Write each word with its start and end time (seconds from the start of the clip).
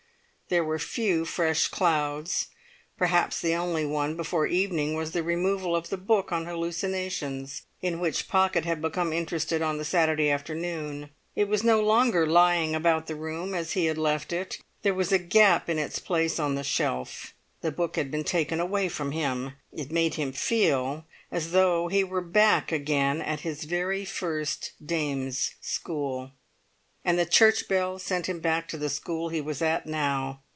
There 0.53 0.65
were 0.65 0.79
few 0.79 1.23
fresh 1.23 1.69
clouds; 1.69 2.47
perhaps 2.97 3.39
the 3.39 3.55
only 3.55 3.85
one 3.85 4.17
before 4.17 4.47
evening 4.47 4.95
was 4.95 5.11
the 5.13 5.23
removal 5.23 5.77
of 5.77 5.87
the 5.87 5.95
book 5.95 6.33
on 6.33 6.45
hallucinations 6.45 7.61
in 7.81 8.01
which 8.01 8.27
Pocket 8.27 8.65
had 8.65 8.81
become 8.81 9.13
interested 9.13 9.61
on 9.61 9.77
the 9.77 9.85
Saturday 9.85 10.29
afternoon. 10.29 11.11
It 11.37 11.47
was 11.47 11.63
no 11.63 11.79
longer 11.79 12.27
lying 12.27 12.75
about 12.75 13.07
the 13.07 13.15
room 13.15 13.53
as 13.53 13.71
he 13.71 13.85
had 13.85 13.97
left 13.97 14.33
it. 14.33 14.59
There 14.81 14.93
was 14.93 15.13
a 15.13 15.19
gap 15.19 15.69
in 15.69 15.79
its 15.79 15.99
place 15.99 16.37
in 16.37 16.55
the 16.55 16.65
shelf. 16.65 17.33
The 17.61 17.71
book 17.71 17.95
had 17.95 18.11
been 18.11 18.25
taken 18.25 18.59
away 18.59 18.89
from 18.89 19.13
him; 19.13 19.53
it 19.71 19.89
made 19.89 20.15
him 20.15 20.33
feel 20.33 21.05
as 21.31 21.51
though 21.53 21.87
he 21.87 22.03
were 22.03 22.19
back 22.19 22.73
again 22.73 23.21
at 23.21 23.39
his 23.39 23.63
very 23.63 24.03
first 24.03 24.73
dame's 24.85 25.55
school. 25.61 26.31
And 27.03 27.17
the 27.17 27.25
church 27.25 27.67
bells 27.67 28.03
sent 28.03 28.29
him 28.29 28.39
back 28.41 28.67
to 28.67 28.77
the 28.77 28.87
school 28.87 29.29
he 29.29 29.41
was 29.41 29.59
at 29.63 29.87
now! 29.87 30.43